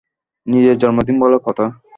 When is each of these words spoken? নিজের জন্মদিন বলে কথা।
নিজের 0.47 0.75
জন্মদিন 0.77 1.15
বলে 1.19 1.37
কথা। 1.39 1.65